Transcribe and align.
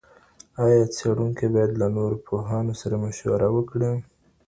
ایا 0.63 0.83
څېړونکی 0.95 1.47
باید 1.53 1.71
له 1.81 1.87
نورو 1.95 2.17
پوهانو 2.27 2.73
سره 2.81 2.95
مشوره 3.03 3.47
وکړي؟ 3.51 3.91